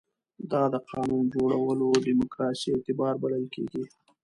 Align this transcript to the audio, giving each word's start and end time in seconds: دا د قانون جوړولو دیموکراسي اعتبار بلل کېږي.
دا 0.51 0.61
د 0.73 0.75
قانون 0.89 1.23
جوړولو 1.35 1.87
دیموکراسي 2.07 2.67
اعتبار 2.71 3.13
بلل 3.23 3.45
کېږي. 3.55 3.83